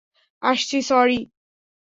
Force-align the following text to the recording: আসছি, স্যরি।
আসছি, 0.41 0.77
স্যরি। 0.81 1.19